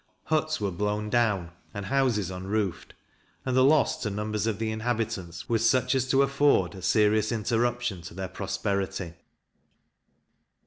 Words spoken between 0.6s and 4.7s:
blown down and houses unroofed, and the loss to numbers of